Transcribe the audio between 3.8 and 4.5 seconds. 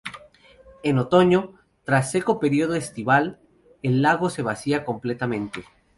el lago se